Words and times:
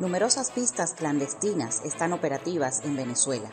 Numerosas 0.00 0.50
pistas 0.50 0.94
clandestinas 0.94 1.82
están 1.84 2.14
operativas 2.14 2.80
en 2.84 2.96
Venezuela 2.96 3.50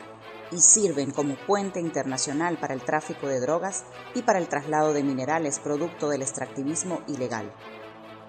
y 0.50 0.62
sirven 0.62 1.10
como 1.10 1.36
puente 1.46 1.78
internacional 1.78 2.56
para 2.56 2.72
el 2.72 2.80
tráfico 2.80 3.26
de 3.26 3.38
drogas 3.38 3.84
y 4.14 4.22
para 4.22 4.38
el 4.38 4.48
traslado 4.48 4.94
de 4.94 5.02
minerales 5.02 5.58
producto 5.58 6.08
del 6.08 6.22
extractivismo 6.22 7.02
ilegal. 7.06 7.52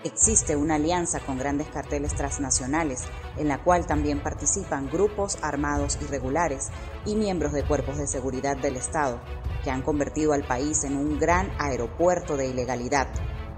Existe 0.04 0.58
una 0.58 0.76
alianza 0.76 1.22
con 1.22 1.38
grandes 1.38 1.70
carteles 1.70 2.14
transnacionales 2.14 3.06
en 3.38 3.48
la 3.48 3.64
cual 3.64 3.86
también 3.88 4.22
participan 4.22 4.90
grupos 4.90 5.38
armados 5.42 5.98
irregulares 6.02 6.72
y 7.06 7.16
miembros 7.16 7.54
de 7.54 7.64
cuerpos 7.64 7.98
de 7.98 8.08
seguridad 8.08 8.58
del 8.58 8.76
Estado, 8.76 9.22
que 9.64 9.72
han 9.72 9.82
convertido 9.82 10.34
al 10.34 10.44
país 10.44 10.84
en 10.84 10.98
un 10.98 11.20
gran 11.20 11.54
aeropuerto 11.58 12.36
de 12.36 12.48
ilegalidad, 12.48 13.08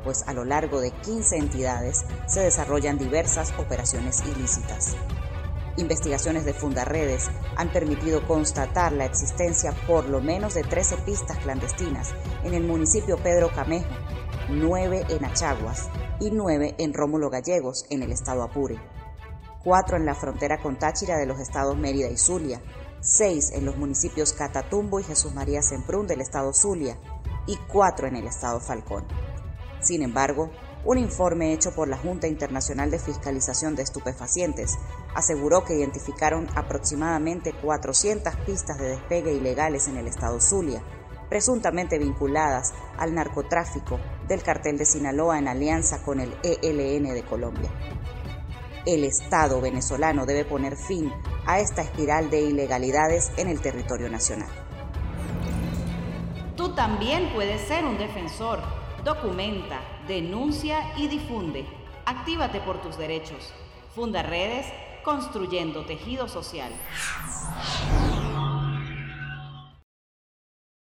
pues 0.03 0.23
a 0.27 0.33
lo 0.33 0.45
largo 0.45 0.81
de 0.81 0.91
15 0.91 1.37
entidades 1.37 2.05
se 2.27 2.41
desarrollan 2.41 2.97
diversas 2.97 3.53
operaciones 3.57 4.21
ilícitas. 4.25 4.95
Investigaciones 5.77 6.43
de 6.45 6.53
Fundarredes 6.53 7.29
han 7.55 7.71
permitido 7.71 8.27
constatar 8.27 8.91
la 8.91 9.05
existencia 9.05 9.73
por 9.87 10.09
lo 10.09 10.21
menos 10.21 10.53
de 10.53 10.63
13 10.63 10.97
pistas 10.97 11.37
clandestinas 11.37 12.13
en 12.43 12.53
el 12.53 12.63
municipio 12.63 13.17
Pedro 13.17 13.51
Camejo, 13.53 13.89
9 14.49 15.05
en 15.09 15.25
Achaguas, 15.25 15.89
y 16.19 16.29
9 16.29 16.75
en 16.77 16.93
Rómulo 16.93 17.29
Gallegos, 17.29 17.85
en 17.89 18.03
el 18.03 18.11
estado 18.11 18.43
Apure, 18.43 18.79
4 19.63 19.97
en 19.97 20.05
la 20.05 20.13
frontera 20.13 20.61
con 20.61 20.77
Táchira 20.77 21.17
de 21.17 21.25
los 21.25 21.39
estados 21.39 21.75
Mérida 21.77 22.09
y 22.09 22.17
Zulia, 22.17 22.61
6 22.99 23.53
en 23.53 23.65
los 23.65 23.77
municipios 23.77 24.33
Catatumbo 24.33 24.99
y 24.99 25.03
Jesús 25.03 25.33
María 25.33 25.61
Semprún 25.63 26.05
del 26.05 26.21
estado 26.21 26.53
Zulia 26.53 26.97
y 27.47 27.57
4 27.71 28.07
en 28.07 28.17
el 28.17 28.27
estado 28.27 28.59
Falcón. 28.59 29.05
Sin 29.81 30.03
embargo, 30.03 30.51
un 30.85 30.97
informe 30.97 31.53
hecho 31.53 31.73
por 31.73 31.87
la 31.87 31.97
Junta 31.97 32.27
Internacional 32.27 32.89
de 32.89 32.99
Fiscalización 32.99 33.75
de 33.75 33.83
Estupefacientes 33.83 34.77
aseguró 35.13 35.63
que 35.63 35.75
identificaron 35.75 36.47
aproximadamente 36.55 37.53
400 37.53 38.35
pistas 38.37 38.77
de 38.77 38.89
despegue 38.89 39.33
ilegales 39.33 39.87
en 39.87 39.97
el 39.97 40.07
estado 40.07 40.39
Zulia, 40.39 40.81
presuntamente 41.29 41.97
vinculadas 41.97 42.73
al 42.97 43.13
narcotráfico 43.13 43.99
del 44.27 44.43
cartel 44.43 44.77
de 44.77 44.85
Sinaloa 44.85 45.39
en 45.39 45.47
alianza 45.47 46.03
con 46.03 46.19
el 46.19 46.33
ELN 46.43 47.13
de 47.13 47.23
Colombia. 47.23 47.69
El 48.85 49.03
Estado 49.03 49.61
venezolano 49.61 50.25
debe 50.25 50.43
poner 50.43 50.75
fin 50.75 51.11
a 51.45 51.59
esta 51.59 51.83
espiral 51.83 52.31
de 52.31 52.41
ilegalidades 52.41 53.31
en 53.37 53.47
el 53.47 53.61
territorio 53.61 54.09
nacional. 54.09 54.49
Tú 56.55 56.73
también 56.73 57.31
puedes 57.33 57.61
ser 57.67 57.85
un 57.85 57.97
defensor. 57.97 58.80
Documenta, 59.03 59.79
denuncia 60.07 60.93
y 60.95 61.07
difunde. 61.07 61.65
Actívate 62.05 62.59
por 62.59 62.79
tus 62.83 62.99
derechos. 62.99 63.51
Funda 63.95 64.21
redes 64.21 64.67
construyendo 65.03 65.85
tejido 65.85 66.27
social. 66.27 66.71